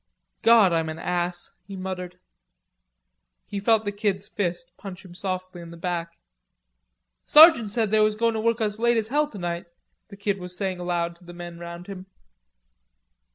[0.41, 2.17] "God, I'm an ass," he muttered.
[3.45, 6.17] He felt the Kid's fist punch him softly in the back.
[7.23, 9.67] "Sergeant said they was goin' to work us late as hell tonight,"
[10.07, 12.07] the Kid was saying aloud to the men round him.